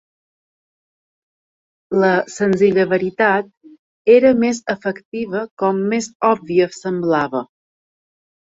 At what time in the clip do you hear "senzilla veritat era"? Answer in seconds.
2.37-4.33